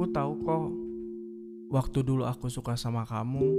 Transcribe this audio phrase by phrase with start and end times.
[0.00, 0.72] Aku tahu kok,
[1.76, 3.52] waktu dulu aku suka sama kamu,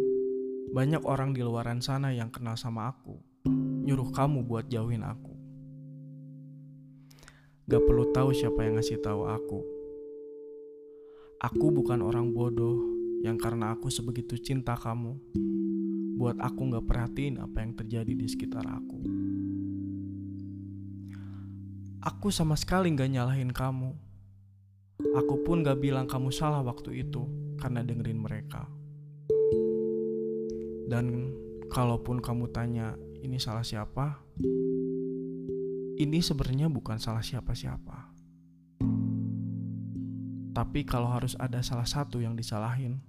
[0.74, 3.14] banyak orang di luaran sana yang kenal sama aku,
[3.86, 5.38] nyuruh kamu buat jauhin aku.
[7.70, 9.62] Gak perlu tahu siapa yang ngasih tahu aku.
[11.46, 12.90] Aku bukan orang bodoh
[13.22, 15.22] yang karena aku sebegitu cinta kamu,
[16.18, 18.98] buat aku gak perhatiin apa yang terjadi di sekitar aku.
[22.02, 23.94] Aku sama sekali gak nyalahin kamu.
[25.18, 27.26] Aku pun gak bilang kamu salah waktu itu
[27.58, 28.66] karena dengerin mereka.
[30.92, 31.32] Dan
[31.72, 34.20] kalaupun kamu tanya ini salah siapa,
[36.02, 38.12] ini sebenarnya bukan salah siapa-siapa.
[40.52, 43.00] Tapi kalau harus ada salah satu yang disalahin,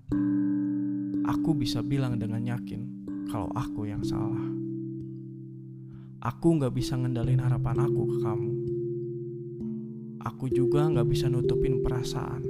[1.26, 2.86] aku bisa bilang dengan yakin
[3.26, 4.46] kalau aku yang salah.
[6.22, 8.61] Aku nggak bisa ngendalin harapan aku ke kamu.
[10.22, 12.46] Aku juga nggak bisa nutupin perasaan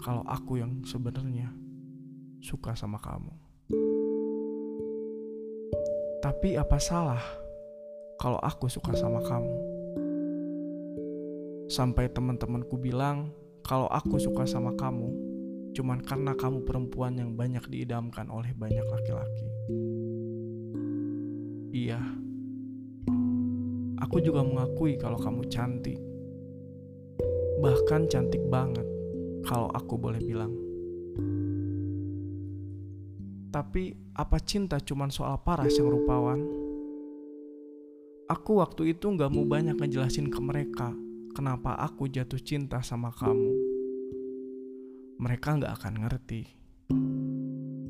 [0.00, 1.52] kalau aku yang sebenarnya
[2.40, 3.28] suka sama kamu.
[6.24, 7.20] Tapi apa salah
[8.16, 9.56] kalau aku suka sama kamu?
[11.68, 15.12] Sampai teman-temanku bilang kalau aku suka sama kamu
[15.76, 19.48] cuman karena kamu perempuan yang banyak diidamkan oleh banyak laki-laki.
[21.76, 22.00] Iya.
[24.00, 26.15] Aku juga mengakui kalau kamu cantik.
[27.66, 28.86] Bahkan cantik banget
[29.42, 30.54] kalau aku boleh bilang.
[33.50, 36.46] Tapi apa cinta cuman soal paras yang rupawan?
[38.30, 40.94] Aku waktu itu gak mau banyak ngejelasin ke mereka
[41.34, 43.50] kenapa aku jatuh cinta sama kamu.
[45.18, 46.46] Mereka gak akan ngerti.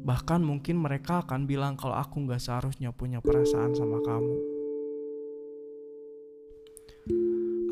[0.08, 4.55] Bahkan mungkin mereka akan bilang kalau aku gak seharusnya punya perasaan sama kamu.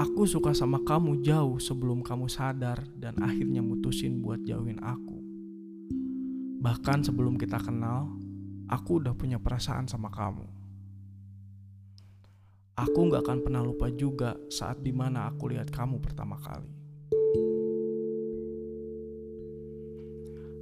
[0.04, 5.16] Aku suka sama kamu jauh sebelum kamu sadar dan akhirnya mutusin buat jauhin aku.
[6.60, 8.12] Bahkan sebelum kita kenal,
[8.68, 10.44] aku udah punya perasaan sama kamu.
[12.76, 16.68] Aku gak akan pernah lupa juga saat di mana aku lihat kamu pertama kali.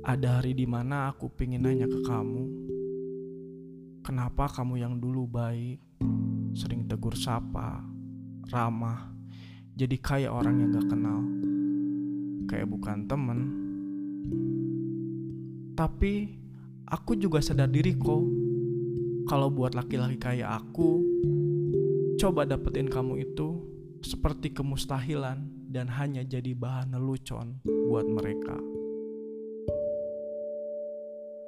[0.06, 2.44] Ada hari di mana aku pingin nanya ke kamu,
[4.06, 5.82] kenapa kamu yang dulu baik,
[6.54, 7.82] sering tegur sapa,
[8.46, 9.11] ramah,
[9.72, 11.20] jadi kayak orang yang gak kenal,
[12.44, 13.38] kayak bukan temen.
[15.72, 16.36] Tapi
[16.92, 18.20] aku juga sadar diri kok,
[19.24, 21.00] kalau buat laki-laki kayak aku,
[22.20, 23.64] coba dapetin kamu itu
[24.04, 25.40] seperti kemustahilan
[25.72, 28.60] dan hanya jadi bahan lelucon buat mereka.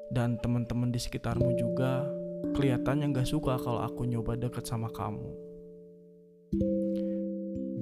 [0.08, 2.08] Dan teman-teman di sekitarmu juga
[2.56, 5.53] kelihatannya gak suka kalau aku nyoba deket sama kamu.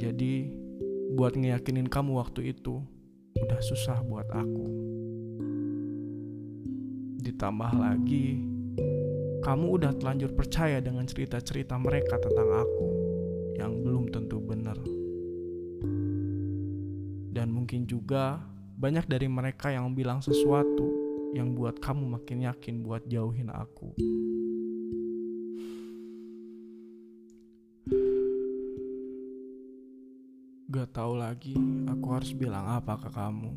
[0.02, 0.50] Jadi
[1.14, 2.82] buat ngeyakinin kamu waktu itu
[3.38, 4.66] udah susah buat aku.
[7.22, 8.42] Ditambah lagi,
[9.46, 12.88] kamu udah telanjur percaya dengan cerita-cerita mereka tentang aku
[13.54, 14.74] yang belum tentu benar.
[17.30, 18.42] Dan mungkin juga
[18.74, 20.90] banyak dari mereka yang bilang sesuatu
[21.30, 23.94] yang buat kamu makin yakin buat jauhin aku.
[30.72, 31.53] Gak tahu lagi
[31.84, 33.53] aku harus bilang apa ke kamu.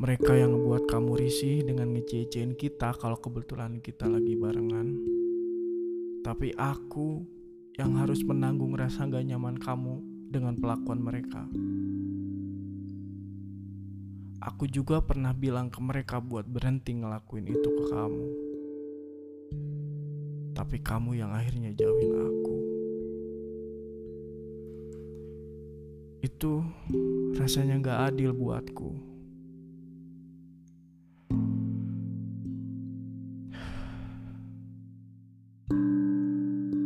[0.00, 4.88] Mereka yang membuat kamu risih dengan ngececein kita kalau kebetulan kita lagi barengan.
[6.24, 7.28] Tapi aku
[7.76, 10.00] yang harus menanggung rasa gak nyaman kamu
[10.32, 11.44] dengan pelakuan mereka.
[14.40, 18.26] Aku juga pernah bilang ke mereka buat berhenti ngelakuin itu ke kamu.
[20.56, 22.71] Tapi kamu yang akhirnya jauhin aku.
[26.22, 26.62] Itu
[27.34, 28.94] rasanya gak adil buatku.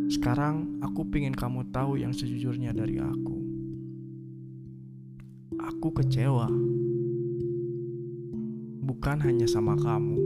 [0.09, 3.37] Sekarang aku pingin kamu tahu yang sejujurnya dari aku.
[5.61, 6.49] Aku kecewa.
[8.89, 10.17] Bukan hanya sama kamu.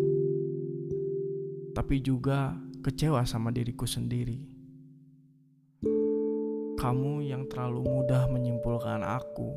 [1.75, 2.55] Tapi juga
[2.87, 4.60] kecewa sama diriku sendiri.
[6.81, 9.53] Kamu yang terlalu mudah menyimpulkan aku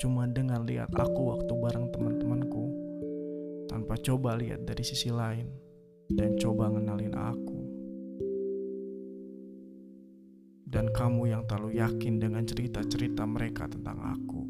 [0.00, 2.64] cuma dengan lihat aku waktu bareng teman-temanku
[3.68, 5.52] tanpa coba lihat dari sisi lain
[6.08, 7.62] dan coba ngenalin aku.
[10.72, 14.42] dan kamu yang terlalu yakin dengan cerita-cerita mereka tentang aku.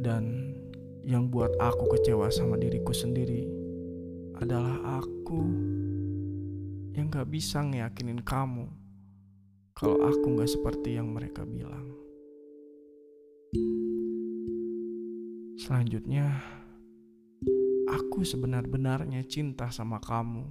[0.00, 0.56] Dan
[1.04, 3.44] yang buat aku kecewa sama diriku sendiri
[4.40, 5.44] adalah aku
[6.96, 8.77] yang gak bisa ngeyakinin kamu
[9.78, 11.94] kalau aku gak seperti yang mereka bilang.
[15.54, 16.34] Selanjutnya,
[17.86, 20.42] aku sebenar-benarnya cinta sama kamu.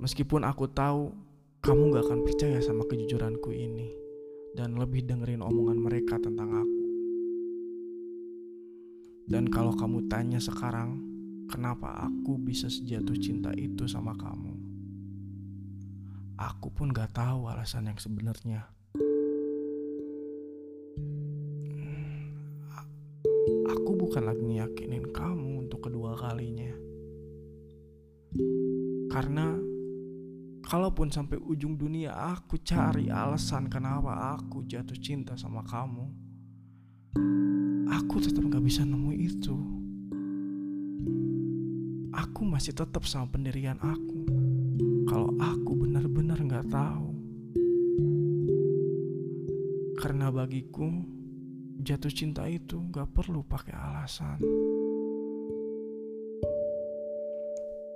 [0.00, 1.12] Meskipun aku tahu
[1.60, 3.92] kamu gak akan percaya sama kejujuranku ini
[4.56, 6.84] dan lebih dengerin omongan mereka tentang aku.
[9.28, 11.04] Dan kalau kamu tanya sekarang,
[11.52, 14.57] kenapa aku bisa sejatuh cinta itu sama kamu?
[16.38, 18.70] Aku pun gak tahu alasan yang sebenarnya.
[23.74, 26.70] Aku bukan lagi ngiyakinin kamu untuk kedua kalinya.
[29.10, 29.58] Karena
[30.62, 36.06] kalaupun sampai ujung dunia aku cari alasan kenapa aku jatuh cinta sama kamu,
[37.90, 39.56] aku tetap gak bisa nemu itu.
[42.14, 44.22] Aku masih tetap sama pendirian aku.
[45.10, 45.87] Kalau aku
[46.58, 47.14] gak tahu.
[49.94, 50.90] Karena bagiku,
[51.78, 54.42] jatuh cinta itu gak perlu pakai alasan.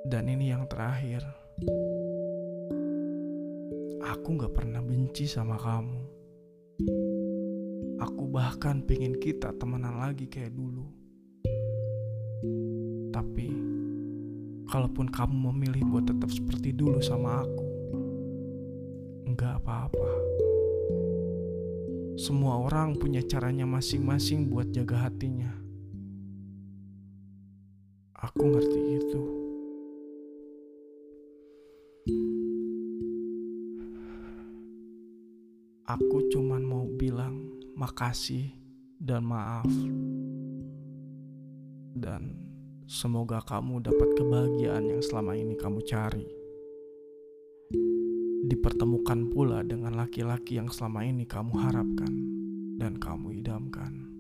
[0.07, 1.27] Dan ini yang terakhir.
[4.15, 6.01] Aku gak pernah benci sama kamu.
[7.99, 10.87] Aku bahkan pengen kita temenan lagi kayak dulu.
[13.11, 13.51] Tapi,
[14.71, 17.62] kalaupun kamu memilih buat tetap seperti dulu sama aku,
[19.33, 20.13] nggak apa-apa.
[22.21, 25.49] Semua orang punya caranya masing-masing buat jaga hatinya.
[28.13, 29.23] Aku ngerti itu.
[35.89, 38.53] Aku cuman mau bilang makasih
[39.01, 39.67] dan maaf.
[41.97, 42.37] Dan
[42.85, 46.42] semoga kamu dapat kebahagiaan yang selama ini kamu cari
[48.53, 52.13] dipertemukan pula dengan laki-laki yang selama ini kamu harapkan
[52.77, 54.12] dan kamu idamkan.